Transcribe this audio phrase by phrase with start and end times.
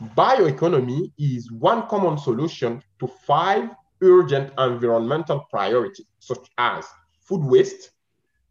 [0.00, 3.68] bioeconomy is one common solution to five
[4.02, 6.86] urgent environmental priorities, such as
[7.20, 7.90] food waste,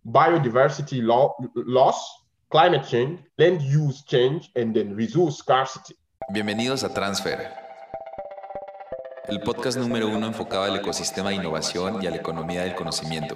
[0.08, 5.96] biodiversity loss, climate change, land use change, and then resource scarcity.
[6.32, 7.52] Bienvenidos a Transfer,
[9.28, 13.36] el podcast número uno enfocado al ecosistema de innovación y a la economía del conocimiento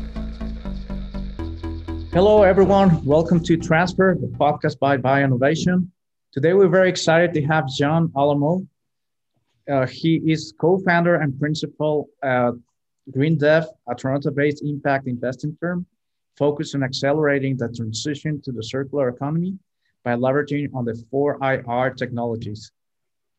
[2.13, 3.01] Hello, everyone.
[3.05, 5.87] Welcome to Transfer, the podcast by Bioinnovation.
[6.33, 8.67] Today, we're very excited to have John Alamo.
[9.71, 12.51] Uh, he is co-founder and principal at
[13.11, 15.85] GreenDev, a Toronto-based impact investing firm
[16.35, 19.57] focused on accelerating the transition to the circular economy
[20.03, 22.73] by leveraging on the 4IR technologies.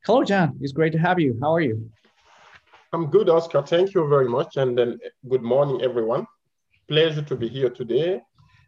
[0.07, 0.57] Hello, John.
[0.62, 1.39] It's great to have you.
[1.42, 1.91] How are you?
[2.95, 3.61] I'm good, Oscar.
[3.61, 4.57] Thank you very much.
[4.57, 4.98] And then
[5.29, 6.27] good morning, everyone.
[6.89, 8.23] Pleasure to be here today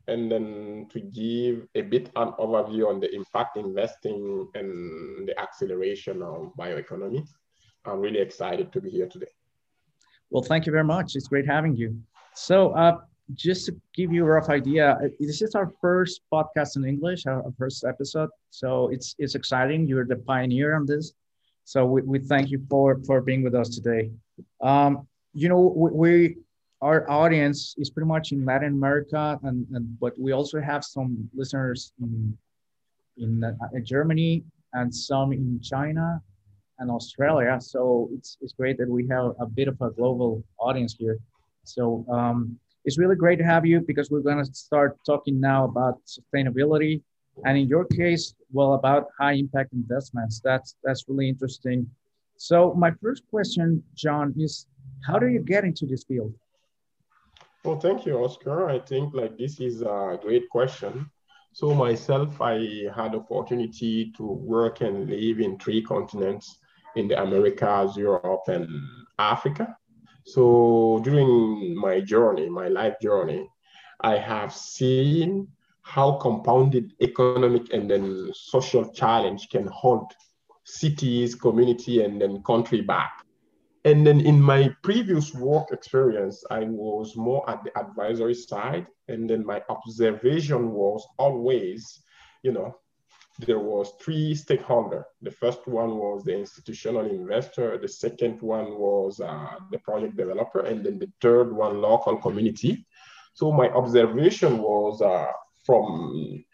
[0.09, 6.23] and then to give a bit an overview on the impact investing and the acceleration
[6.23, 7.27] of bioeconomy.
[7.85, 9.33] I'm really excited to be here today.
[10.31, 11.17] Well, thank you very much.
[11.17, 11.97] It's great having you.
[12.35, 12.99] So, uh,
[13.33, 17.27] just to give you a rough idea, uh, this is our first podcast in English,
[17.27, 18.29] our first episode.
[18.51, 19.87] So it's it's exciting.
[19.87, 21.15] You're the pioneer on this.
[21.65, 24.11] So we, we thank you for for being with us today.
[24.61, 26.37] Um, you know, we, we
[26.81, 31.29] our audience is pretty much in Latin America, and, and but we also have some
[31.35, 32.37] listeners in
[33.17, 33.53] in uh,
[33.85, 36.21] Germany and some in China
[36.79, 37.59] and Australia.
[37.61, 41.19] So it's it's great that we have a bit of a global audience here.
[41.65, 45.65] So um, it's really great to have you because we're going to start talking now
[45.65, 47.03] about sustainability,
[47.45, 50.41] and in your case, well, about high impact investments.
[50.45, 51.89] That's that's really interesting.
[52.37, 54.67] So my first question, John, is
[55.07, 56.35] how do you get into this field?
[57.65, 58.69] Well, thank you, Oscar.
[58.69, 61.11] I think like this is a great question.
[61.55, 66.59] So myself, I had opportunity to work and live in three continents
[66.95, 68.69] in the Americas, Europe, and
[69.19, 69.79] Africa.
[70.27, 73.49] So during my journey, my life journey,
[74.03, 75.49] I have seen
[75.81, 80.13] how compounded economic and then social challenge can hold
[80.65, 83.24] cities, community, and then country back.
[83.85, 88.87] And then in my previous work experience, I was more at the advisory side.
[89.09, 92.03] And then my observation was always,
[92.43, 92.79] you know,
[93.41, 95.05] there was three stakeholder.
[95.21, 97.77] The first one was the institutional investor.
[97.77, 100.61] The second one was uh, the project developer.
[100.61, 102.87] And then the third one, local community.
[103.35, 105.27] So my observation was uh,
[105.67, 106.45] from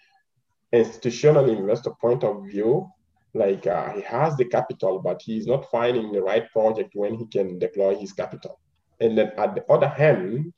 [0.73, 2.91] institutional investor point of view,
[3.35, 7.27] like uh, he has the capital, but he's not finding the right project when he
[7.27, 8.59] can deploy his capital.
[9.01, 10.53] And then at the other hand,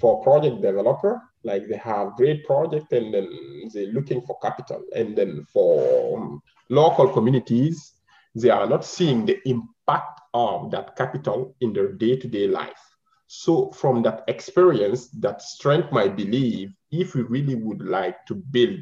[0.00, 3.28] for project developer, like they have great project and then
[3.72, 4.82] they're looking for capital.
[4.94, 7.94] And then for um, local communities,
[8.34, 12.84] they are not seeing the impact of that capital in their day-to-day life.
[13.26, 18.80] So from that experience, that strength my believe, if we really would like to build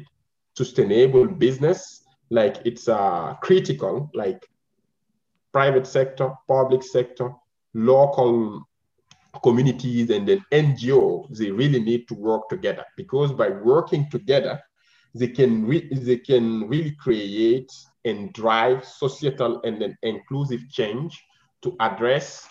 [0.55, 4.45] sustainable business like it's uh, critical, like
[5.51, 7.31] private sector, public sector,
[7.73, 8.67] local
[9.43, 14.61] communities, and then NGO, they really need to work together because by working together,
[15.15, 17.71] they can re- they can really create
[18.05, 21.21] and drive societal and then inclusive change
[21.61, 22.47] to address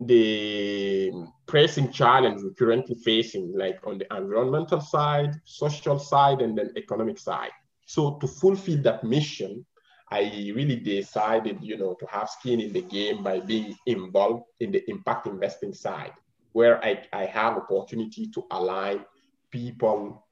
[0.00, 1.12] the
[1.46, 7.18] pressing challenge we're currently facing, like on the environmental side, social side, and then economic
[7.18, 7.52] side.
[7.86, 9.64] So to fulfill that mission,
[10.10, 14.70] I really decided, you know, to have skin in the game by being involved in
[14.70, 16.12] the impact investing side,
[16.52, 19.04] where I, I have opportunity to align
[19.50, 20.26] people,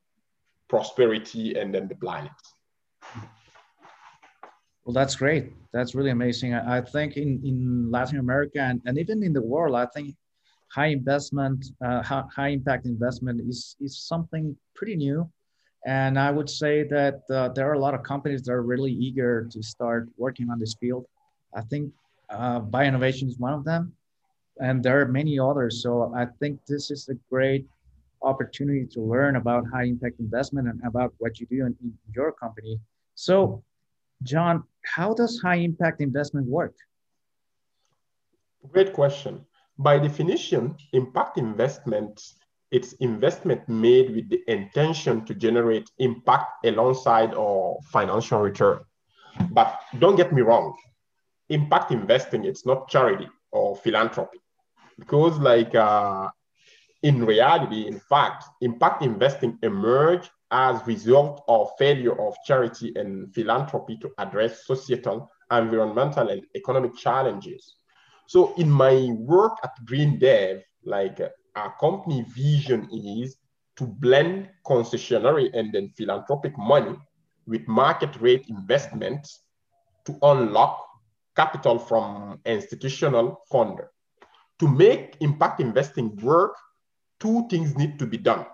[0.68, 2.32] prosperity, and then the planet.
[4.84, 5.52] Well, that's great.
[5.72, 6.54] That's really amazing.
[6.54, 10.14] I, think in, in Latin America and, and even in the world, I think
[10.70, 15.30] high investment, uh, high impact investment is, is something pretty new
[15.86, 18.92] and I would say that uh, there are a lot of companies that are really
[18.92, 21.06] eager to start working on this field.
[21.54, 21.92] I think
[22.30, 23.92] uh, Bioinnovation is one of them,
[24.60, 25.82] and there are many others.
[25.82, 27.66] So I think this is a great
[28.22, 32.32] opportunity to learn about high impact investment and about what you do in, in your
[32.32, 32.78] company.
[33.14, 33.62] So,
[34.22, 36.74] John, how does high impact investment work?
[38.70, 39.44] Great question.
[39.78, 42.36] By definition, impact investments,
[42.72, 48.80] it's investment made with the intention to generate impact alongside or financial return.
[49.50, 50.74] But don't get me wrong,
[51.50, 54.38] impact investing, it's not charity or philanthropy.
[54.98, 56.30] Because like uh,
[57.02, 63.98] in reality, in fact, impact investing emerged as result of failure of charity and philanthropy
[63.98, 67.76] to address societal, environmental, and economic challenges.
[68.28, 71.20] So in my work at Green Dev, like
[71.54, 73.36] our company vision is
[73.76, 76.96] to blend concessionary and then philanthropic money
[77.46, 79.40] with market rate investments
[80.04, 80.86] to unlock
[81.36, 83.88] capital from institutional funder.
[84.60, 86.56] To make impact investing work,
[87.18, 88.46] two things need to be done.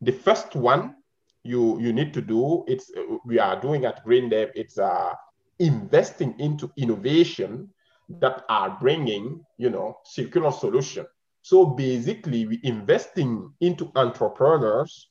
[0.00, 0.96] The first one
[1.42, 2.90] you, you need to do, it's
[3.24, 5.12] we are doing at Green Dev, it's uh,
[5.58, 7.68] investing into innovation
[8.08, 11.06] that are bringing, you know, circular solution.
[11.44, 15.10] So basically, we investing into entrepreneurs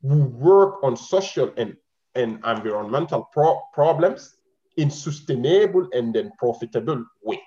[0.00, 1.76] who work on social and,
[2.14, 4.34] and environmental pro problems
[4.78, 7.38] in sustainable and then profitable way.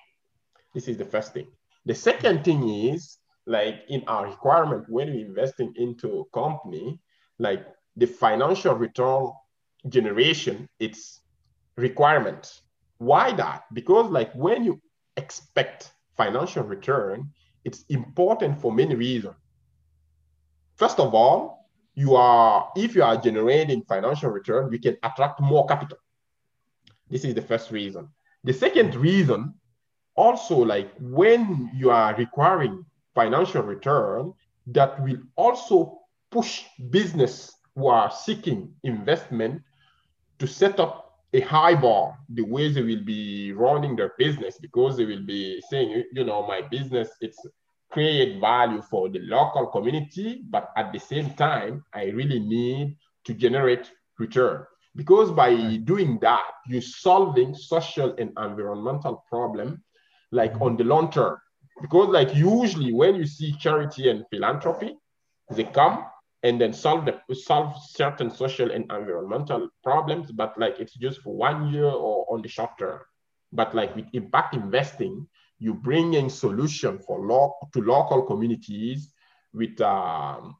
[0.75, 1.47] This is the first thing.
[1.87, 3.17] The second thing is
[3.47, 6.99] like in our requirement when we investing into a company,
[7.39, 9.31] like the financial return
[9.89, 11.21] generation, it's
[11.75, 12.61] requirement.
[12.99, 13.63] Why that?
[13.73, 14.79] Because like when you
[15.15, 17.31] expect financial return,
[17.67, 19.35] it's important for many reasons.
[20.77, 25.65] First of all, you are if you are generating financial return, you can attract more
[25.67, 25.97] capital.
[27.09, 28.07] This is the first reason.
[28.45, 29.53] The second reason,
[30.15, 34.33] also like when you are requiring financial return,
[34.67, 35.99] that will also
[36.31, 39.61] push business who are seeking investment
[40.39, 44.97] to set up a high bar the way they will be running their business because
[44.97, 47.45] they will be saying you know my business it's
[47.91, 52.95] create value for the local community but at the same time i really need
[53.25, 54.65] to generate return.
[54.95, 59.83] Because by doing that you're solving social and environmental problem
[60.31, 60.63] like mm-hmm.
[60.63, 61.37] on the long term.
[61.81, 64.97] Because like usually when you see charity and philanthropy
[65.51, 66.05] they come
[66.43, 71.35] and then solve the solve certain social and environmental problems but like it's just for
[71.35, 72.99] one year or on the short term.
[73.51, 75.27] But like with impact investing
[75.59, 79.13] you bring in solution for lo- to local communities
[79.53, 80.55] with um,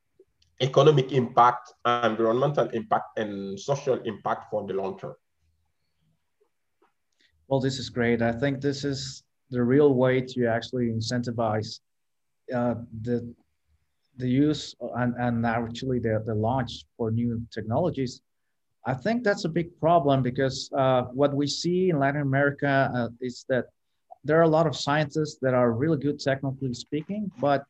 [0.60, 5.14] economic impact environmental impact and social impact for the long term.
[7.48, 8.22] Well this is great.
[8.22, 11.80] I think this is the real way to actually incentivize
[12.54, 13.34] uh, the
[14.18, 18.22] the use and, and actually the, the launch for new technologies,
[18.86, 23.10] I think that's a big problem because uh, what we see in Latin America uh,
[23.22, 23.66] is that
[24.24, 27.64] there are a lot of scientists that are really good technically speaking, but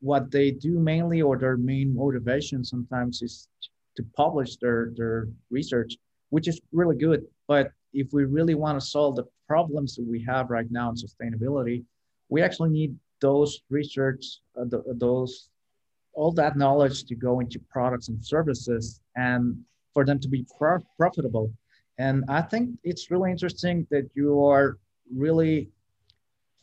[0.00, 3.48] what they do mainly or their main motivation sometimes is
[3.96, 5.96] to publish their, their research,
[6.30, 7.24] which is really good.
[7.48, 10.96] But if we really want to solve the problems that we have right now in
[10.96, 11.84] sustainability,
[12.28, 14.24] we actually need those research,
[14.58, 15.50] uh, the, those
[16.14, 19.56] all that knowledge to go into products and services and
[19.94, 21.52] for them to be pro- profitable.
[21.98, 24.78] And I think it's really interesting that you are
[25.14, 25.68] really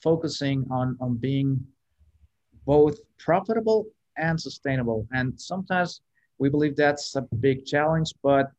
[0.02, 1.66] focusing on, on being
[2.66, 5.08] both profitable and sustainable.
[5.12, 6.02] And sometimes
[6.40, 8.52] we believe that's a big challenge, but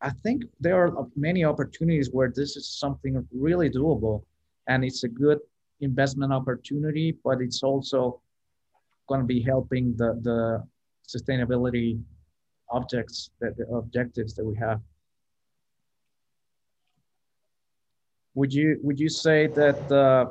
[0.00, 4.24] I think there are many opportunities where this is something really doable
[4.68, 5.38] and it's a good
[5.80, 8.20] investment opportunity, but it's also
[9.06, 10.62] going to be helping the, the
[11.06, 12.00] sustainability
[12.70, 14.80] objects that the objectives that we have.
[18.34, 20.26] Would you would you say that uh,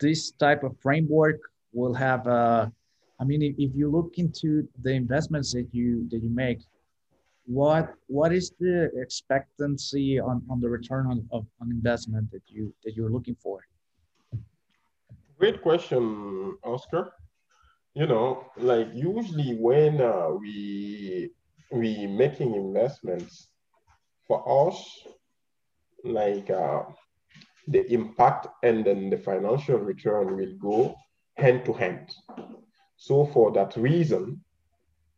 [0.00, 1.40] this type of framework
[1.72, 2.26] will have?
[2.26, 2.66] Uh,
[3.18, 6.60] I mean, if, you look into the investments that you that you make,
[7.46, 12.74] what what is the expectancy on, on the return on, of on investment that you
[12.84, 13.60] that you're looking for?
[15.38, 17.12] Great question, Oscar
[17.96, 21.30] you know, like usually when uh, we
[21.72, 23.48] we making investments
[24.28, 24.76] for us,
[26.04, 26.82] like uh,
[27.68, 30.94] the impact and then the financial return will go
[31.38, 32.10] hand to hand.
[32.98, 34.44] So for that reason,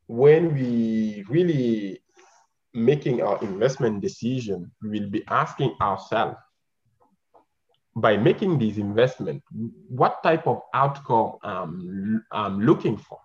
[0.07, 2.01] when we really
[2.75, 6.37] making our investment decision, we will be asking ourselves
[8.01, 9.45] by making these investments,
[9.89, 13.19] what type of outcome um, I'm looking for,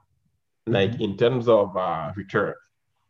[0.65, 1.03] like mm-hmm.
[1.03, 2.53] in terms of uh, return.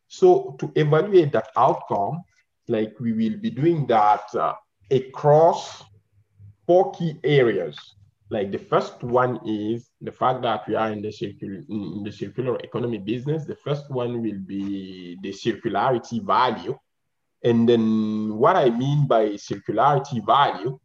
[0.07, 2.23] So to evaluate that outcome,
[2.67, 4.53] like we will be doing that uh,
[4.91, 5.83] across
[6.65, 7.77] four key areas.
[8.29, 12.11] Like the first one is the fact that we are in the circular in the
[12.11, 13.45] circular economy business.
[13.45, 16.77] The first one will be the circularity value.
[17.43, 20.79] And then what I mean by circularity value,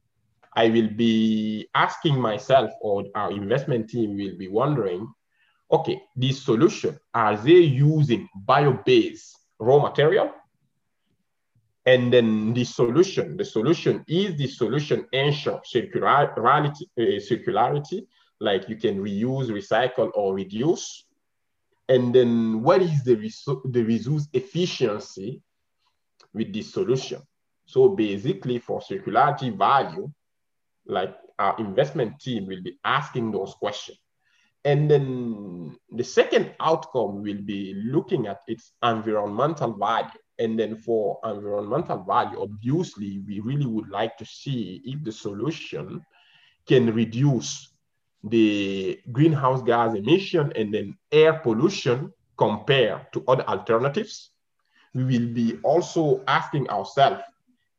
[0.58, 5.06] I will be asking myself or our investment team will be wondering,
[5.70, 10.32] okay, this solution, are they using bio-based raw material?
[11.86, 18.08] And then the solution, the solution is the solution ensure circularity, uh, circularity,
[18.40, 21.04] like you can reuse, recycle, or reduce.
[21.88, 23.14] And then what is the,
[23.66, 25.40] the resource efficiency
[26.34, 27.22] with this solution?
[27.64, 30.10] So basically for circularity value,
[30.88, 33.98] like our investment team will be asking those questions.
[34.64, 40.08] And then the second outcome will be looking at its environmental value.
[40.38, 46.04] And then for environmental value, obviously, we really would like to see if the solution
[46.66, 47.72] can reduce
[48.24, 54.30] the greenhouse gas emission and then air pollution compared to other alternatives.
[54.94, 57.22] We will be also asking ourselves,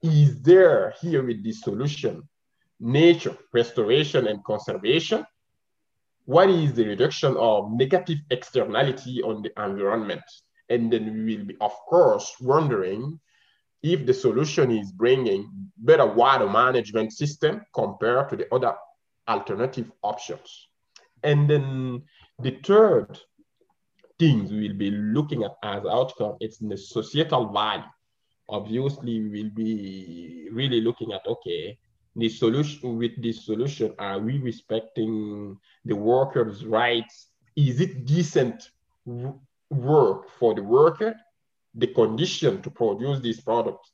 [0.01, 2.27] is there here with this solution
[2.79, 5.25] nature, restoration and conservation?
[6.25, 10.21] What is the reduction of negative externality on the environment?
[10.69, 13.19] And then we will be, of course, wondering
[13.81, 18.75] if the solution is bringing better water management system compared to the other
[19.27, 20.67] alternative options.
[21.23, 22.03] And then
[22.39, 23.19] the third
[24.19, 27.83] things we will be looking at as outcome, it's the societal value.
[28.49, 31.77] Obviously, we will be really looking at, okay,
[32.19, 37.27] the solution with this solution, are we respecting the workers' rights?
[37.55, 38.69] Is it decent
[39.69, 41.15] work for the worker,
[41.75, 43.91] the condition to produce this product.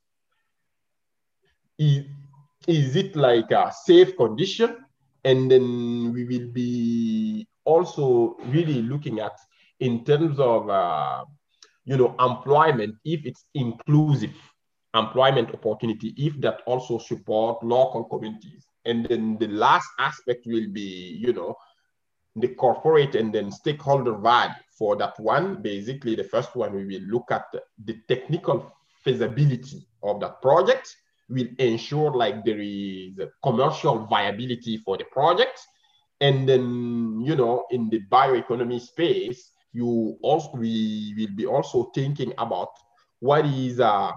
[1.77, 2.05] Is,
[2.67, 4.77] is it like a safe condition?
[5.23, 9.37] And then we will be also really looking at
[9.79, 11.25] in terms of, uh,
[11.83, 14.31] you know, employment, if it's inclusive
[14.95, 18.65] employment opportunity, if that also support local communities.
[18.85, 21.55] And then the last aspect will be, you know,
[22.35, 25.61] the corporate and then stakeholder value for that one.
[25.61, 27.45] Basically, the first one, we will look at
[27.83, 28.71] the technical
[29.03, 30.95] feasibility of that project.
[31.29, 35.59] We'll ensure like there is commercial viability for the project.
[36.21, 42.33] And then, you know, in the bioeconomy space, you also, we will be also thinking
[42.37, 42.69] about
[43.19, 44.11] what is, uh,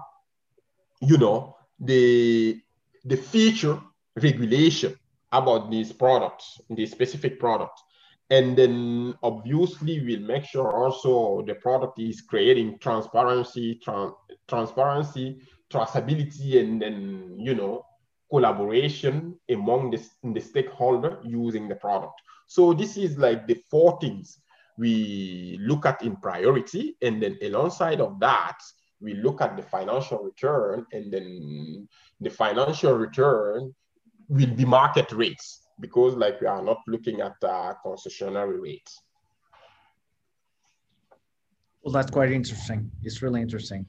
[1.01, 2.59] you know, the,
[3.05, 3.79] the feature
[4.15, 4.95] regulation
[5.31, 7.81] about these products, these specific products
[8.29, 14.11] and then obviously we'll make sure also the product is creating transparency, tra
[14.47, 15.41] transparency,
[15.71, 17.85] traceability, and then you know
[18.29, 22.13] collaboration among the, the stakeholder using the product.
[22.45, 24.39] So this is like the four things
[24.77, 28.57] we look at in priority, and then alongside of that,
[29.01, 31.87] we look at the financial return, and then
[32.19, 33.73] the financial return
[34.27, 39.01] will be market rates because like we are not looking at uh, concessionary rates.
[41.81, 42.91] Well, that's quite interesting.
[43.03, 43.85] It's really interesting.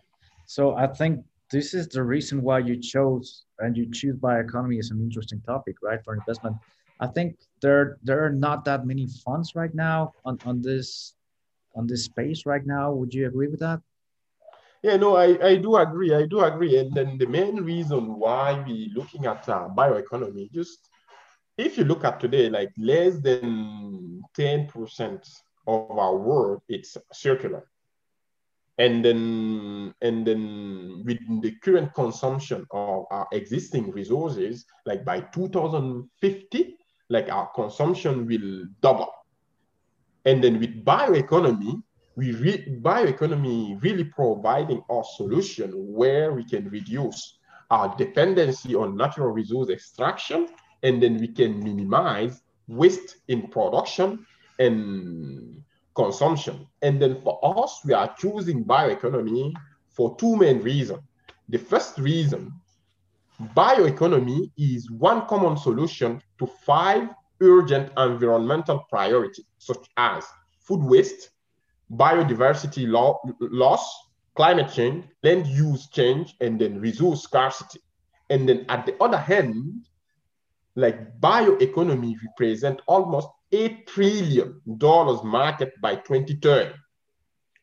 [0.47, 4.90] So I think this is the reason why you chose and you choose bioeconomy as
[4.90, 6.57] an interesting topic, right, for investment.
[7.00, 11.14] I think there there are not that many funds right now on, on this
[11.75, 12.93] on this space right now.
[12.93, 13.81] Would you agree with that?
[14.83, 16.15] Yeah, no, I, I do agree.
[16.15, 16.79] I do agree.
[16.79, 20.89] And then the main reason why we're looking at uh, bioeconomy, just
[21.59, 25.29] if you look at today, like less than 10%
[25.67, 27.67] of our world, it's circular.
[28.79, 36.79] And then, and then with the current consumption of our existing resources, like by 2050,
[37.11, 39.13] like our consumption will double.
[40.25, 41.83] And then with bioeconomy,
[42.21, 47.39] we re- bioeconomy really providing a solution where we can reduce
[47.71, 50.47] our dependency on natural resource extraction
[50.83, 54.27] and then we can minimize waste in production
[54.59, 55.62] and
[55.95, 56.67] consumption.
[56.83, 59.55] And then for us, we are choosing bioeconomy
[59.89, 61.00] for two main reasons.
[61.49, 62.53] The first reason,
[63.57, 67.09] bioeconomy is one common solution to five
[67.41, 70.27] urgent environmental priorities, such as
[70.61, 71.31] food waste,
[71.93, 77.81] biodiversity lo loss, climate change, land use change, and then resource scarcity.
[78.31, 79.87] And then at the other hand,
[80.77, 86.73] like bioeconomy represent almost $8 trillion market by 2030.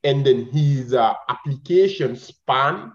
[0.04, 2.92] And then his uh, application span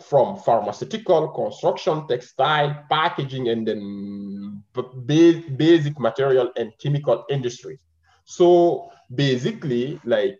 [0.00, 4.62] from pharmaceutical, construction, textile, packaging, and then
[5.06, 7.78] basic material and chemical industry.
[8.24, 10.38] So basically, like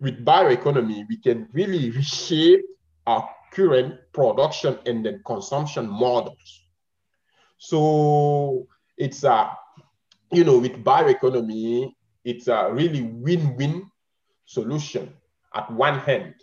[0.00, 2.64] with bioeconomy, we can really reshape
[3.06, 6.64] our current production and then consumption models.
[7.58, 8.66] So
[8.98, 9.50] it's a,
[10.32, 11.92] you know, with bioeconomy,
[12.24, 13.90] it's a really win-win
[14.44, 15.12] solution.
[15.54, 16.34] At one hand,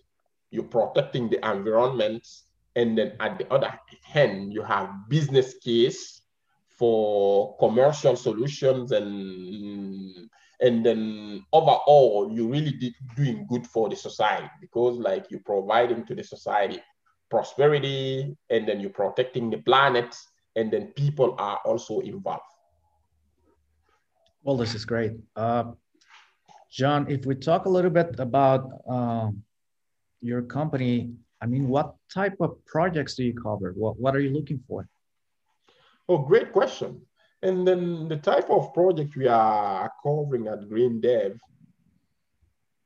[0.49, 2.27] you're protecting the environment,
[2.75, 6.21] and then at the other hand, you have business case
[6.69, 10.29] for commercial solutions and
[10.63, 16.15] and then overall you're really doing good for the society because like you're providing to
[16.15, 16.81] the society
[17.29, 20.15] prosperity and then you're protecting the planet
[20.55, 22.41] and then people are also involved.
[24.43, 25.13] Well this is great.
[25.35, 25.65] Uh,
[26.71, 29.29] john if we talk a little bit about uh,
[30.21, 33.73] your company i mean what type of projects do you cover?
[33.77, 34.87] What, what are you looking for?
[36.09, 37.01] Oh great question
[37.43, 41.37] and then the type of project we are covering at Green Dev,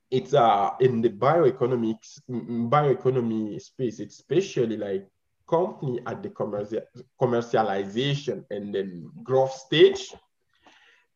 [0.09, 5.07] it's uh, in the bioeconomics, bioeconomy space, it's especially like
[5.47, 6.81] company at the commercial,
[7.21, 10.13] commercialization and then growth stage.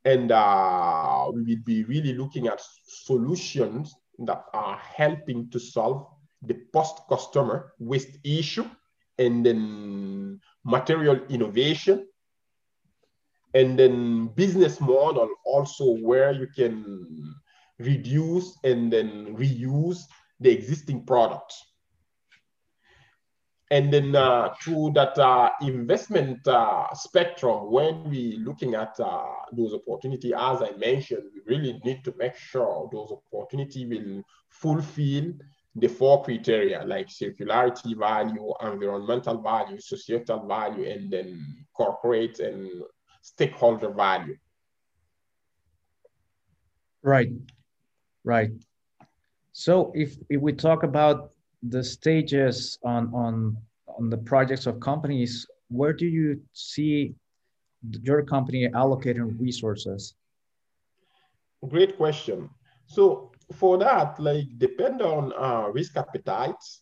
[0.06, 6.06] And uh, we will be really looking at solutions that are helping to solve
[6.44, 8.70] the post-customer waste issue
[9.18, 12.08] and then material innovation
[13.54, 17.36] and then business model also where you can
[17.80, 20.00] reduce and then reuse
[20.40, 21.54] the existing product.
[23.72, 29.74] And then uh, through that uh, investment uh, spectrum, when we looking at uh, those
[29.74, 35.32] opportunities, as I mentioned, we really need to make sure those opportunities will fulfill
[35.76, 42.70] the four criteria like circularity value, environmental value, societal value, and then corporate and
[43.22, 44.38] stakeholder value.
[47.04, 47.32] Right,
[48.24, 48.52] right.
[49.54, 51.32] So if, if we talk about
[51.64, 53.58] the stages on, on,
[53.98, 57.16] on the projects of companies, where do you see
[58.02, 60.16] your company allocating resources?
[61.68, 62.50] Great question.
[62.86, 66.82] So for that, like depend on uh, risk appetites,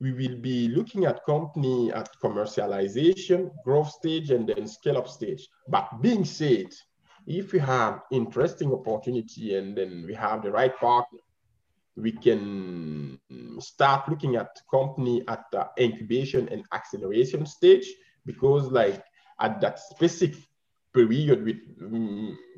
[0.00, 5.48] we will be looking at company at commercialization, growth stage, and then scale up stage.
[5.66, 6.72] But being said,
[7.26, 11.18] if we have interesting opportunity and then we have the right partner,
[11.96, 13.18] we can
[13.58, 17.92] start looking at company at the incubation and acceleration stage
[18.24, 19.02] because like
[19.40, 20.40] at that specific
[20.94, 21.56] period with,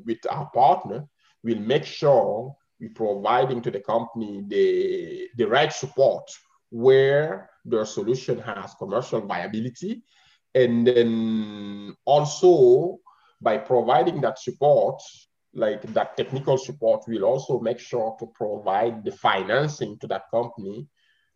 [0.05, 1.07] with our partner,
[1.43, 6.29] we'll make sure we're providing to the company the, the right support
[6.71, 10.01] where their solution has commercial viability.
[10.55, 12.99] And then also
[13.39, 15.01] by providing that support,
[15.53, 20.87] like that technical support, we'll also make sure to provide the financing to that company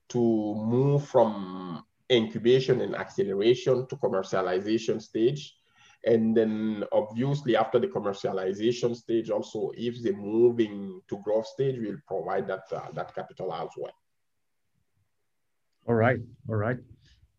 [0.09, 5.55] to move from incubation and acceleration to commercialization stage.
[6.05, 11.97] And then obviously after the commercialization stage, also if they're moving to growth stage, we'll
[12.07, 13.93] provide that, uh, that capital as well.
[15.87, 16.19] All right,
[16.49, 16.77] all right.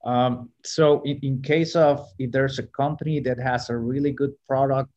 [0.05, 4.35] Um, so in, in case of if there's a company that has a really good
[4.47, 4.91] product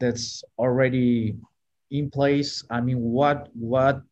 [0.00, 1.36] that's already
[1.90, 4.02] in place, I mean, what what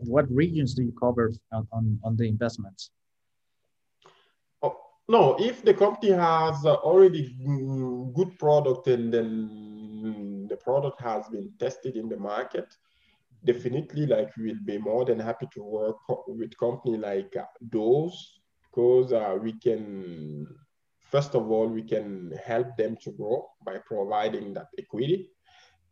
[0.00, 2.90] what regions do you cover on, on, on the investments?
[4.62, 4.76] Oh,
[5.08, 7.36] no, if the company has already
[8.14, 12.74] good product and then the product has been tested in the market,
[13.44, 19.12] definitely like we'll be more than happy to work with company like uh, those because
[19.12, 20.46] uh, we can
[21.10, 25.28] first of all we can help them to grow by providing that equity.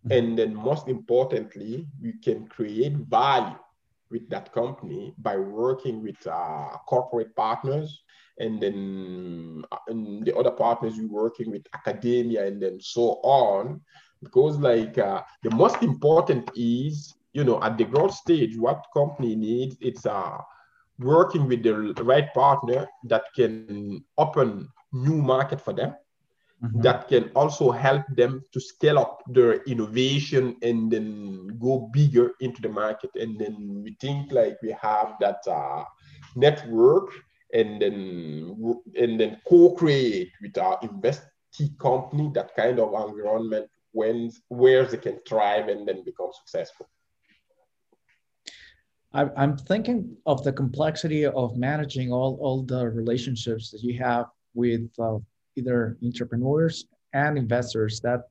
[0.00, 0.12] Mm-hmm.
[0.16, 3.58] and then most importantly we can create value
[4.10, 8.02] with that company by working with uh, corporate partners.
[8.38, 13.80] And then uh, and the other partners we're working with academia and then so on.
[14.22, 19.36] Because like uh, the most important is you know, at the growth stage, what company
[19.36, 20.38] needs, it's uh,
[20.98, 25.94] working with the right partner that can open new market for them,
[26.62, 26.80] mm-hmm.
[26.82, 32.60] that can also help them to scale up their innovation and then go bigger into
[32.60, 33.10] the market.
[33.14, 35.84] And then we think like we have that uh,
[36.34, 37.10] network
[37.52, 44.84] and then and then co-create with our investee company that kind of environment when where
[44.84, 46.88] they can thrive and then become successful.
[49.12, 54.26] I, am thinking of the complexity of managing all, all the relationships that you have
[54.54, 55.18] with uh,
[55.56, 58.22] either entrepreneurs and investors that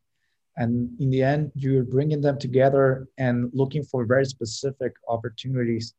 [0.56, 5.94] and in the end you're bringing them together and looking for very specific opportunities.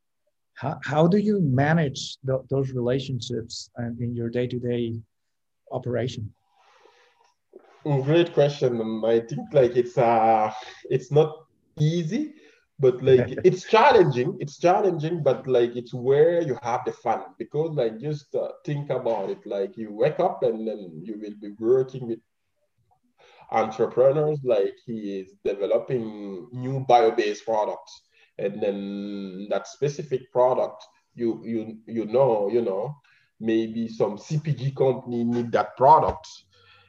[0.54, 4.98] How, how do you manage the, those relationships in your day-to-day
[5.72, 6.32] operation?
[7.84, 9.02] Great question.
[9.04, 10.52] I think like it's uh
[10.90, 11.46] it's not
[11.78, 12.34] easy
[12.80, 17.76] but like it's challenging it's challenging but like it's where you have the fun because
[17.76, 19.44] like just uh, think about it.
[19.46, 22.18] Like you wake up and then you will be working with
[23.52, 28.02] entrepreneurs like he is developing new bio-based products.
[28.38, 30.82] And then that specific product
[31.14, 32.94] you you you know you know
[33.40, 36.26] maybe some cpg company need that product.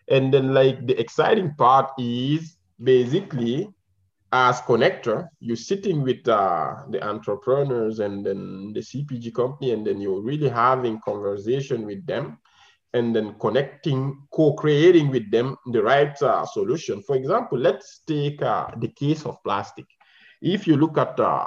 [0.07, 3.69] And then like the exciting part is basically
[4.33, 9.99] as connector you're sitting with uh, the entrepreneurs and then the cpg company and then
[9.99, 12.37] you're really having conversation with them
[12.93, 17.01] and then connecting, co-creating with them the right uh, solution.
[17.01, 19.85] For example, let's take uh, the case of plastic.
[20.41, 21.45] If you look at uh,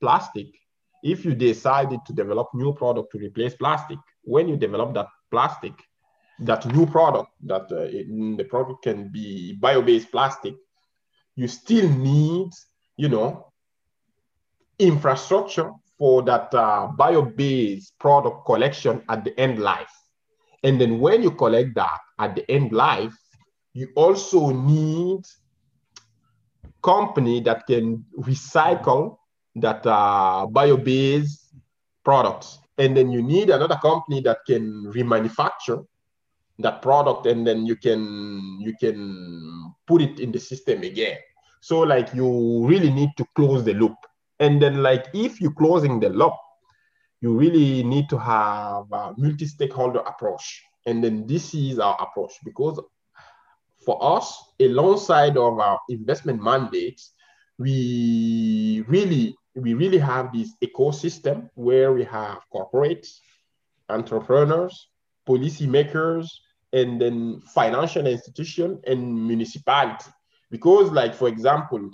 [0.00, 0.46] plastic,
[1.02, 5.74] if you decided to develop new product to replace plastic, when you develop that plastic,
[6.40, 7.86] that new product, that uh,
[8.36, 10.54] the product can be bio-based plastic,
[11.38, 12.50] you still need,
[12.96, 13.52] you know,
[14.78, 19.94] infrastructure for that uh, bio-based product collection at the end life
[20.62, 23.14] and then when you collect that at the end life,
[23.74, 25.22] you also need
[26.82, 29.18] company that can recycle
[29.56, 31.54] that uh, bio-based
[32.04, 32.58] products.
[32.78, 35.84] And then you need another company that can remanufacture
[36.60, 41.18] that product and then you can you can put it in the system again.
[41.60, 43.96] So like you really need to close the loop.
[44.40, 46.34] And then like if you're closing the loop,
[47.20, 50.62] you really need to have a multi-stakeholder approach.
[50.86, 52.80] And then this is our approach because
[53.84, 57.12] for us, alongside of our investment mandates,
[57.58, 63.18] we really we really have this ecosystem where we have corporates,
[63.88, 64.88] entrepreneurs,
[65.28, 66.28] policymakers,
[66.72, 70.10] and then financial institution and municipality.
[70.50, 71.90] Because, like for example,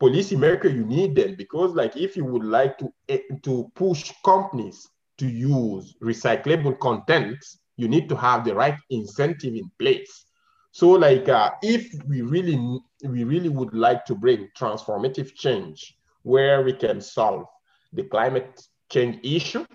[0.00, 4.88] policymaker, you need them because like if you would like to, eh, to push companies
[5.18, 7.36] to use recyclable content,
[7.76, 10.26] you need to have the right incentive in place.
[10.70, 12.56] So like uh, if we really,
[13.02, 17.46] we really would like to bring transformative change where we can solve
[17.92, 19.66] the climate change issue,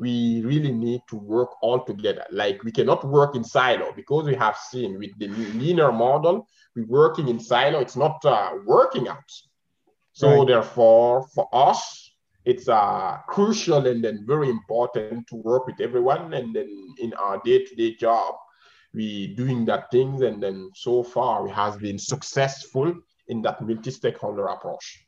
[0.00, 2.24] we really need to work all together.
[2.30, 6.86] Like we cannot work in silo because we have seen with the linear model, we're
[6.86, 9.30] working in silo, it's not uh, working out.
[10.12, 10.48] So right.
[10.48, 12.12] therefore, for us,
[12.46, 16.32] it's uh, crucial and then very important to work with everyone.
[16.32, 18.34] And then in our day-to-day job,
[18.94, 20.22] we doing that things.
[20.22, 22.94] And then so far, we has been successful
[23.28, 25.04] in that multi-stakeholder approach.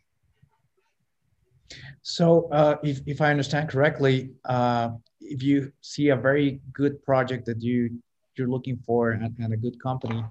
[2.02, 7.46] So uh, if, if I understand correctly, uh, if you see a very good project
[7.46, 7.90] that you
[8.37, 10.24] you're looking for and, and a good company,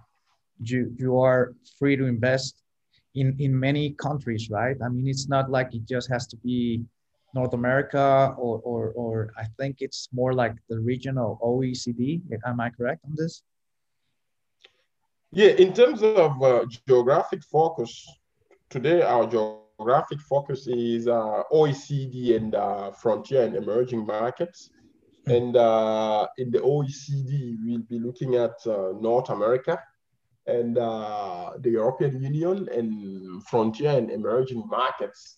[0.60, 2.62] you you are free to invest
[3.16, 4.76] in in many countries, right?
[4.84, 6.84] I mean, it's not like it just has to be
[7.34, 12.22] North America or or or I think it's more like the regional OECD.
[12.46, 13.44] Am I correct on this?
[15.32, 18.06] Yeah, in terms of uh, geographic focus,
[18.70, 19.61] today our geographic
[20.22, 24.70] focus is uh, OECD and uh, frontier and emerging markets.
[25.26, 25.32] Hmm.
[25.32, 29.82] And uh, in the OECD, we'll be looking at uh, North America,
[30.48, 35.38] and uh, the European Union and frontier and emerging markets.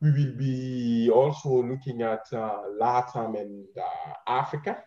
[0.00, 4.82] We will be also looking at uh, LATAM and uh, Africa.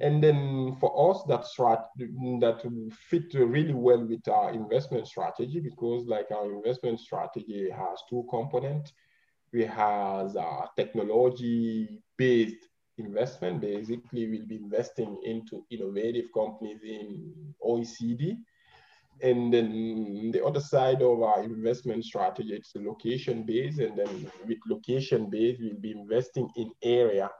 [0.00, 6.06] And then for us, that, strat- that fit really well with our investment strategy because
[6.06, 8.92] like our investment strategy has two components.
[9.52, 13.60] We have uh, technology-based investment.
[13.60, 18.38] Basically, we'll be investing into innovative companies in OECD.
[19.20, 23.78] And then the other side of our investment strategy, it's location based.
[23.78, 27.30] And then with location based, we'll be investing in area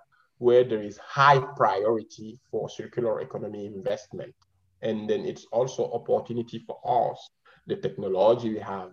[0.42, 4.34] where there is high priority for circular economy investment.
[4.82, 7.30] And then it's also opportunity for us,
[7.68, 8.90] the technology we have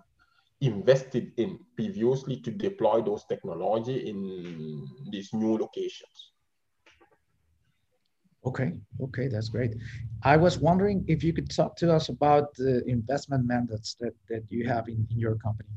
[0.62, 6.17] invested in previously to deploy those technology in these new locations.
[8.45, 9.73] Okay, okay, that's great.
[10.23, 14.43] I was wondering if you could talk to us about the investment mandates that, that
[14.49, 15.69] you have in, in your company.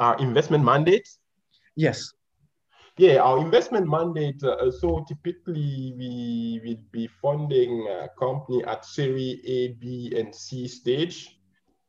[0.00, 1.18] our investment mandates?
[1.76, 2.12] Yes.
[2.96, 4.40] Yeah, our investment mandate.
[4.44, 10.68] Uh, so typically, we will be funding a company at Series A, B, and C
[10.68, 11.40] stage,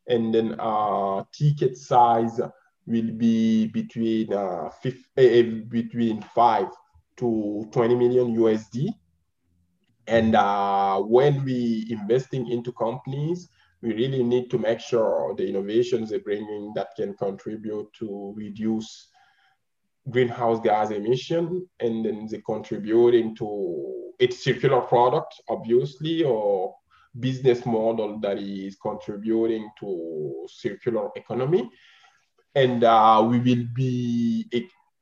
[0.08, 2.42] and then our ticket size
[2.88, 6.70] will be between uh, uh, between five
[7.18, 8.90] to 20 million USD.
[10.08, 13.48] And uh, when we investing into companies,
[13.84, 19.10] we really need to make sure the innovations they're bringing that can contribute to reduce
[20.10, 26.76] greenhouse gas emission and then they contributing to its circular product, obviously, or
[27.20, 31.70] business model that is contributing to circular economy.
[32.54, 34.46] And uh, we will be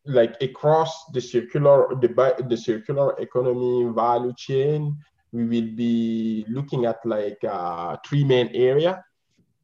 [0.06, 4.98] like across the circular the, the circular economy value chain
[5.32, 9.04] we will be looking at like uh, three main area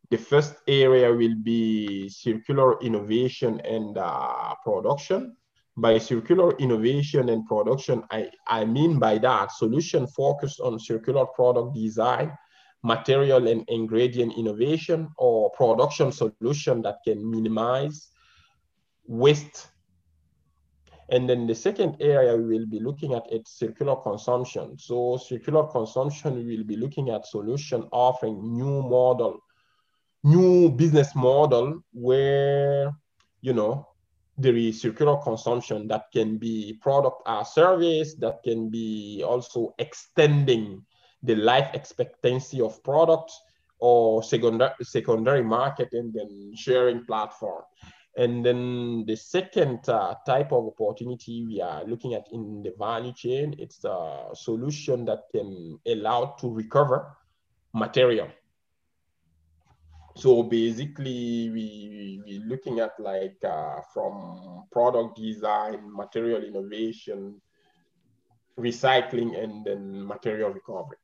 [0.10, 5.36] the first area will be circular innovation and uh, production
[5.78, 11.76] by circular innovation and production I, I mean by that solution focused on circular product
[11.76, 12.32] design
[12.84, 18.10] material and ingredient innovation or production solution that can minimize
[19.06, 19.68] waste.
[21.10, 24.78] And then the second area we will be looking at is circular consumption.
[24.78, 29.40] So circular consumption, we will be looking at solution offering new model,
[30.24, 32.92] new business model where,
[33.42, 33.88] you know,
[34.38, 40.84] there is circular consumption that can be product or service, that can be also extending
[41.24, 43.38] the life expectancy of products
[43.80, 47.64] or secondary, secondary market and then sharing platform.
[48.18, 53.14] And then the second uh, type of opportunity we are looking at in the value
[53.14, 57.16] chain, it's a solution that can allow to recover
[57.74, 58.30] material.
[60.20, 67.42] So basically, we we looking at like uh, from product design, material innovation,
[68.60, 70.98] recycling, and then material recovery.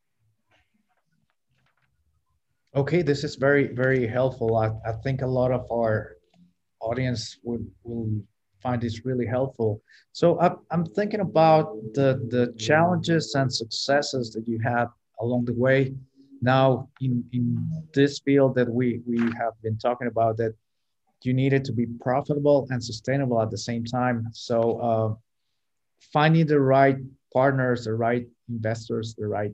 [2.75, 4.57] Okay, this is very, very helpful.
[4.57, 6.17] I, I think a lot of our
[6.81, 8.11] audience would will
[8.61, 9.81] find this really helpful.
[10.11, 14.87] So I, I'm thinking about the, the challenges and successes that you had
[15.21, 15.93] along the way.
[16.45, 20.53] Now in, in this field that we, we have been talking about that
[21.23, 24.27] you needed to be profitable and sustainable at the same time.
[24.31, 25.15] So uh,
[26.13, 26.97] finding the right
[27.33, 29.53] partners, the right investors, the right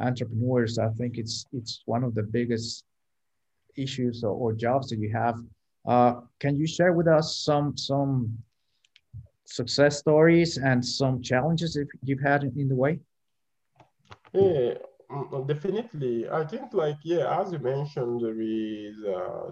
[0.00, 2.84] entrepreneurs, I think it's it's one of the biggest
[3.76, 5.36] issues or, or jobs that you have.
[5.86, 8.36] Uh, can you share with us some some
[9.46, 13.00] success stories and some challenges if you've had in, the way?
[14.34, 14.74] Yeah,
[15.46, 16.28] definitely.
[16.28, 19.50] I think like yeah, as you mentioned, there is uh,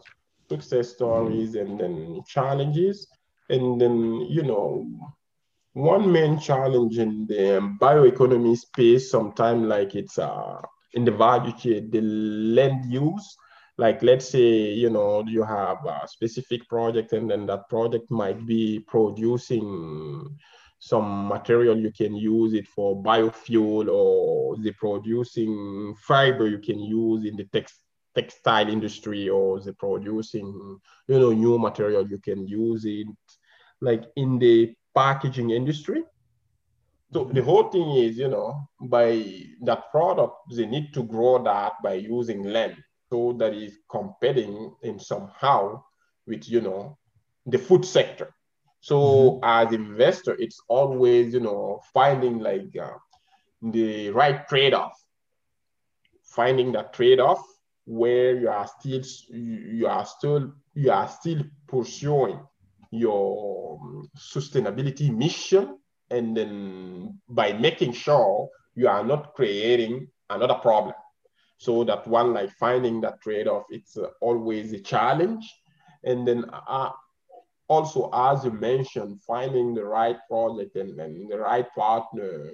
[0.48, 3.06] success stories and then challenges,
[3.48, 4.86] and then you know
[5.72, 10.60] one main challenge in the bioeconomy space, sometimes like it's uh,
[10.94, 13.36] in the value chain, the land use.
[13.78, 18.46] Like let's say, you know, you have a specific project and then that project might
[18.46, 20.38] be producing
[20.78, 27.24] some material you can use it for biofuel or the producing fiber you can use
[27.24, 27.74] in the text
[28.14, 33.06] textile industry or the producing you know new material you can use it
[33.80, 36.02] like in the packaging industry.
[37.12, 39.22] So the whole thing is, you know, by
[39.62, 42.76] that product, they need to grow that by using land.
[43.10, 45.84] So that is competing in somehow
[46.26, 46.98] with, you know,
[47.44, 48.34] the food sector.
[48.80, 49.44] So mm-hmm.
[49.44, 52.98] as investor, it's always, you know, finding like uh,
[53.62, 54.92] the right trade-off,
[56.22, 57.42] finding that trade-off
[57.84, 62.40] where you are still, you are still, you are still pursuing
[62.90, 65.78] your sustainability mission
[66.10, 70.94] and then by making sure you are not creating another problem.
[71.58, 75.52] So that one like finding that trade-off it's uh, always a challenge.
[76.04, 76.90] And then uh,
[77.68, 82.50] also as you mentioned finding the right project and, and the right partner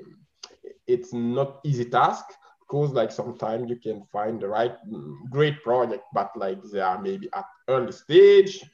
[0.87, 2.25] it's not easy task
[2.61, 4.77] because like sometimes you can find the right
[5.31, 8.65] great project but like they are maybe at early stage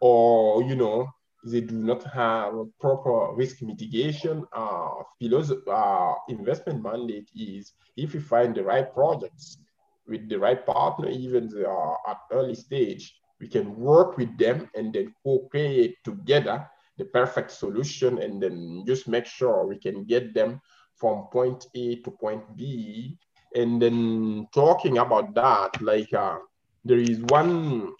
[0.00, 1.08] or you know
[1.44, 4.44] they do not have proper risk mitigation.
[4.52, 9.58] Uh, philosophy, uh, investment mandate is if you find the right projects
[10.06, 14.68] with the right partner, even they are at early stage, we can work with them
[14.74, 20.34] and then co-create together the perfect solution and then just make sure we can get
[20.34, 20.60] them
[20.96, 23.16] from point A to point B.
[23.54, 26.38] And then talking about that, like uh,
[26.84, 27.92] there is one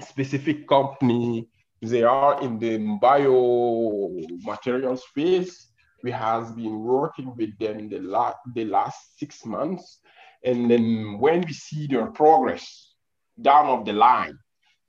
[0.00, 1.48] specific company
[1.82, 5.68] they are in the biomaterial space.
[6.04, 9.98] We have been working with them the, la- the last six months.
[10.44, 12.94] And then when we see their progress
[13.40, 14.38] down of the line,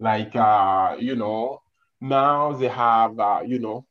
[0.03, 1.61] like, uh, you know,
[2.01, 3.85] now they have, uh, you know,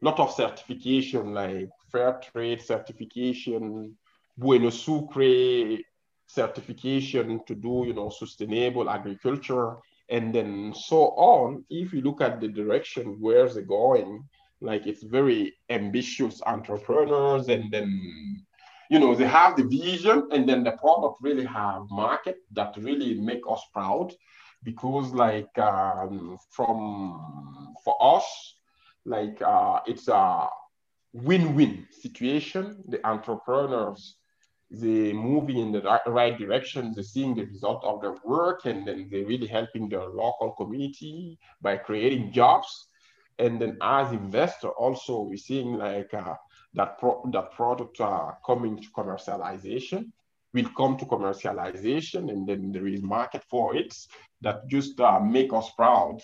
[0.00, 3.96] lot of certification like fair trade certification,
[4.40, 5.78] Bonsucro
[6.26, 9.76] certification to do, you know, sustainable agriculture,
[10.08, 11.00] and then so
[11.32, 11.64] on.
[11.70, 14.24] If you look at the direction where they're going,
[14.60, 17.88] like it's very ambitious entrepreneurs, and then
[18.90, 23.14] you know they have the vision, and then the product really have market that really
[23.20, 24.12] make us proud,
[24.62, 28.54] because like um, from for us,
[29.04, 30.48] like uh, it's a
[31.12, 32.82] win-win situation.
[32.88, 34.16] The entrepreneurs
[34.70, 39.08] they moving in the right direction, they're seeing the result of their work, and then
[39.10, 42.86] they're really helping their local community by creating jobs.
[43.38, 46.34] And then as investor, also we're seeing like uh,
[46.74, 50.10] that pro- that product uh, coming to commercialization
[50.54, 53.94] will come to commercialization, and then there is market for it
[54.42, 56.18] that just uh, make us proud.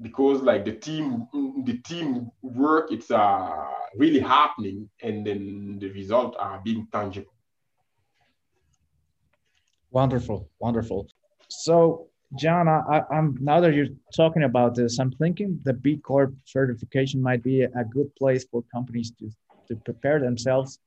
[0.00, 1.26] Because like the team
[1.64, 3.64] the team work it's uh
[3.96, 7.32] really happening and then the results are being tangible.
[9.90, 11.08] Wonderful wonderful.
[11.48, 16.34] So john I, i'm now that you're talking about this i'm thinking the b corp
[16.44, 19.30] certification might be a good place for companies to
[19.68, 20.80] to prepare themselves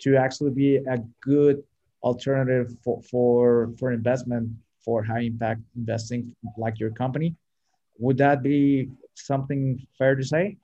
[0.00, 1.62] to actually be a good
[2.02, 4.50] alternative for for, for investment
[4.84, 7.34] for high impact investing like your company
[7.98, 10.56] would that be something fair to say?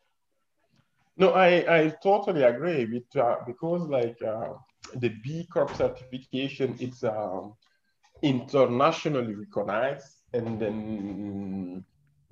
[1.16, 4.54] No, I, I totally agree with uh, because like uh,
[4.94, 7.54] the B Corp certification, it's um,
[8.22, 11.84] internationally recognized, and then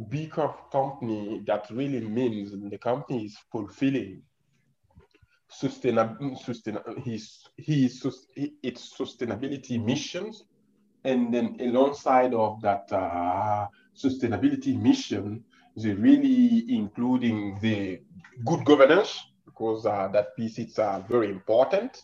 [0.08, 4.22] B Corp company that really means the company is fulfilling
[5.48, 8.04] sustainable, sustain, his, his,
[8.62, 10.44] its sustainability missions,
[11.04, 15.44] and then alongside of that uh, sustainability mission
[15.76, 18.00] is really including the
[18.44, 22.02] good governance because uh, that piece is uh, very important.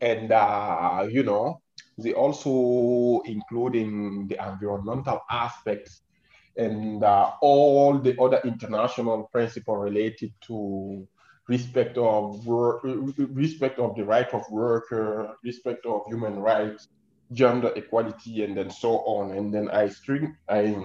[0.00, 1.60] And uh, you know
[1.98, 6.02] they also including the environmental aspects
[6.56, 11.06] and uh, all the other international principles related to
[11.50, 16.86] respect of work, respect of the right of worker, respect of human rights,
[17.32, 19.32] gender equality, and then so on.
[19.36, 20.76] And then I string I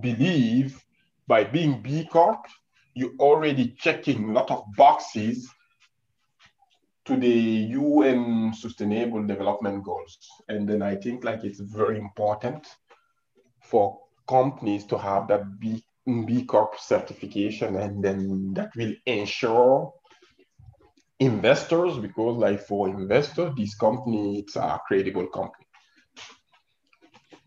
[0.00, 0.82] believe
[1.28, 2.46] by being B Corp,
[2.94, 5.50] you're already checking a lot of boxes
[7.04, 7.38] to the
[7.80, 10.16] UN Sustainable Development Goals.
[10.48, 12.66] And then I think like it's very important
[13.60, 19.92] for companies to have that B, B Corp certification and then that will ensure
[21.20, 25.66] investors because like for investors, this company, it's a credible company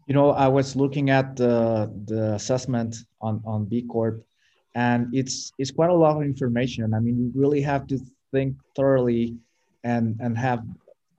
[0.10, 4.26] you know, I was looking at the the assessment on on B Corp,
[4.74, 6.96] and it's it's quite a lot of information.
[6.96, 8.00] I mean, you really have to
[8.32, 9.38] think thoroughly,
[9.84, 10.66] and and have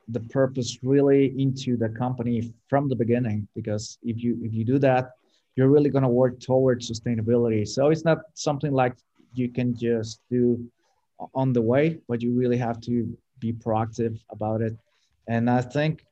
[0.08, 3.46] the purpose really into the company from the beginning.
[3.54, 5.12] Because if you if you do that,
[5.54, 7.62] you're really going to work towards sustainability.
[7.68, 8.96] So it's not something like
[9.34, 10.58] you can just do
[11.34, 14.76] on the way, but you really have to be proactive about it.
[15.28, 16.04] And I think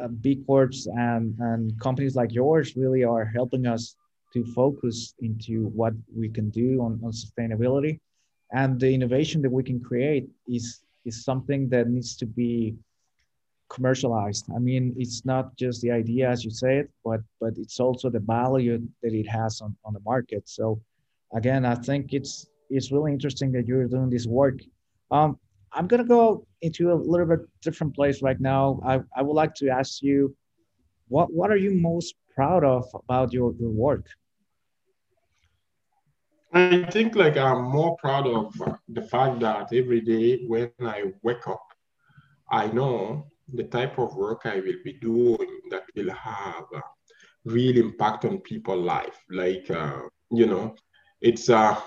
[0.00, 3.96] uh, B Corps and, and companies like yours really are helping us
[4.32, 8.00] to focus into what we can do on, on sustainability.
[8.52, 12.74] And the innovation that we can create is, is something that needs to be
[13.68, 14.46] commercialized.
[14.54, 18.10] I mean, it's not just the idea as you say it, but but it's also
[18.10, 20.48] the value that it has on, on the market.
[20.48, 20.80] So
[21.32, 24.58] again, I think it's it's really interesting that you're doing this work.
[25.10, 25.38] Um,
[25.72, 28.80] I'm gonna go into a little bit different place right now.
[28.84, 30.34] I, I would like to ask you,
[31.08, 34.06] what what are you most proud of about your, your work?
[36.52, 38.54] I think like I'm more proud of
[38.88, 41.66] the fact that every day when I wake up,
[42.50, 46.82] I know the type of work I will be doing that will have a
[47.44, 49.18] real impact on people's life.
[49.30, 50.74] Like uh, you know,
[51.20, 51.80] it's uh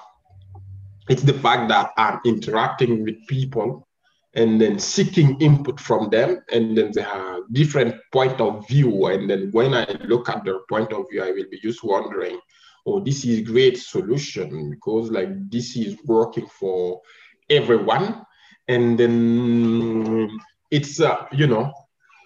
[1.09, 3.87] it's the fact that I'm interacting with people
[4.33, 9.07] and then seeking input from them and then they have different point of view.
[9.07, 12.39] And then when i look at their point of view i will be just wondering
[12.85, 17.01] oh this is great solution because like this is working for
[17.49, 18.23] everyone.
[18.67, 20.29] And then
[20.71, 21.73] it's uh, you know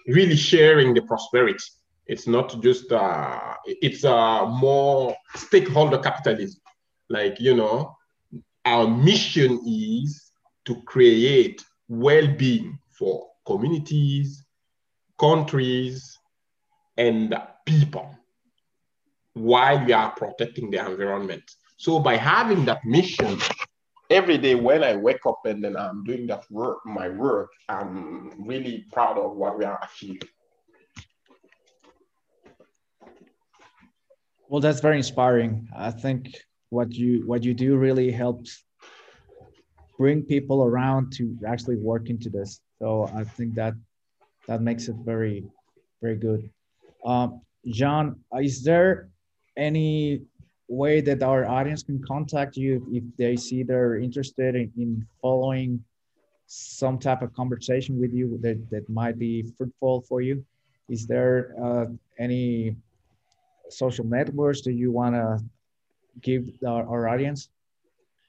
[0.06, 1.64] really sharing the prosperity.
[2.06, 6.60] It's not just uh, it's uh, more stakeholder capitalism.
[7.08, 7.96] Like, you know,
[8.64, 10.30] our mission is
[10.64, 14.44] to create well-being for communities,
[15.18, 16.18] countries,
[16.96, 17.34] and
[17.66, 18.16] people
[19.34, 21.42] while we are protecting the environment.
[21.76, 23.38] So by having that mission,
[24.10, 28.46] every day when I wake up and then I'm doing that work, my work, I'm
[28.46, 30.28] really proud of what we are achieving.
[34.48, 35.68] Well, that's very inspiring.
[35.74, 36.36] I think
[36.72, 38.64] what you what you do really helps
[39.98, 42.60] bring people around to actually work into this.
[42.80, 43.74] So I think that
[44.48, 45.44] that makes it very
[46.00, 46.50] very good.
[47.04, 48.04] Um, John,
[48.40, 49.10] is there
[49.56, 50.22] any
[50.66, 55.84] way that our audience can contact you if they see they're interested in, in following
[56.46, 60.42] some type of conversation with you that, that might be fruitful for you?
[60.88, 61.86] Is there uh,
[62.18, 62.76] any
[63.68, 65.38] social networks that you want to
[66.20, 67.48] give our, our audience?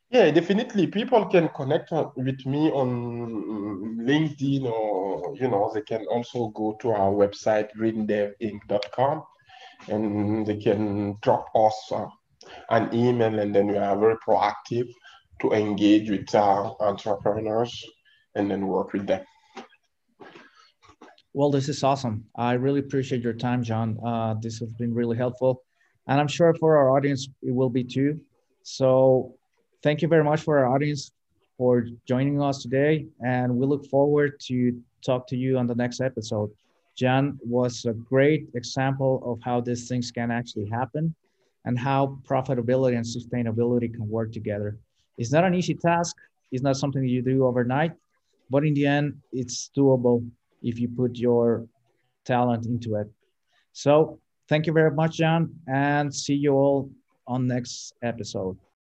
[0.10, 0.88] Yeah, definitely.
[0.88, 6.92] People can connect with me on LinkedIn or, you know, they can also go to
[6.92, 9.24] our website, greendevinc.com,
[9.88, 12.06] and they can drop us uh,
[12.70, 14.88] an email, and then we are very proactive
[15.42, 17.84] to engage with our entrepreneurs
[18.36, 19.24] and then work with them.
[21.34, 22.26] Well, this is awesome.
[22.36, 23.98] I really appreciate your time, John.
[24.06, 25.64] Uh, this has been really helpful.
[26.08, 28.20] And I'm sure for our audience, it will be too.
[28.64, 29.36] So
[29.82, 31.12] thank you very much for our audience
[31.58, 33.06] for joining us today.
[33.26, 36.50] And we look forward to talk to you on the next episode.
[36.96, 41.14] Jan was a great example of how these things can actually happen
[41.66, 44.78] and how profitability and sustainability can work together.
[45.18, 46.16] It's not an easy task.
[46.52, 47.94] It's not something you do overnight,
[48.50, 50.30] but in the end, it's doable
[50.62, 51.66] if you put your
[52.26, 53.08] talent into it.
[53.72, 56.90] So thank you very much, John, and see you all
[57.28, 58.58] on next episode.